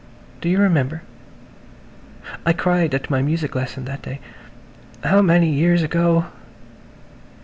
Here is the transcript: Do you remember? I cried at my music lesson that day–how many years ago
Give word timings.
Do 0.41 0.49
you 0.49 0.57
remember? 0.57 1.03
I 2.43 2.53
cried 2.53 2.95
at 2.95 3.11
my 3.11 3.21
music 3.21 3.53
lesson 3.53 3.85
that 3.85 4.01
day–how 4.01 5.21
many 5.21 5.51
years 5.53 5.83
ago 5.83 6.25